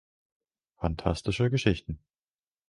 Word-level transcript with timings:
Phantastische 0.77 1.51
Geschichten. 1.51 1.99